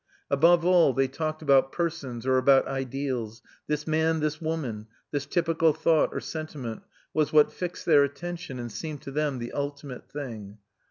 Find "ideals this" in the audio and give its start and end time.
2.67-3.85